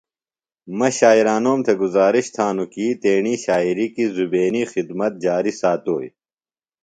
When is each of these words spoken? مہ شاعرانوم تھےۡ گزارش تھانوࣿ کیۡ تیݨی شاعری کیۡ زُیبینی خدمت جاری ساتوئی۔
مہ 0.77 0.89
شاعرانوم 0.99 1.59
تھےۡ 1.65 1.79
گزارش 1.83 2.25
تھانوࣿ 2.35 2.67
کیۡ 2.73 2.93
تیݨی 3.01 3.35
شاعری 3.45 3.87
کیۡ 3.93 4.09
زُیبینی 4.15 4.63
خدمت 4.73 5.13
جاری 5.23 5.53
ساتوئی۔ 5.59 6.09